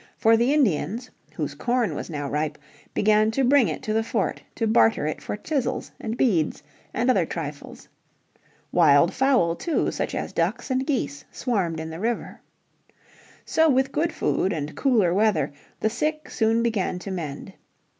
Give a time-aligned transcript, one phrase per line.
[0.17, 2.57] For the Indians, whose corn was now ripe,
[2.95, 7.07] began to bring it to the fort to barter it for chisels, and beads, and
[7.07, 7.87] other trifles.
[8.71, 12.41] Wild fowl too, such as ducks and geese, swarmed in the river.
[13.45, 17.53] So with good food and cooler weather the sick soon began to mend.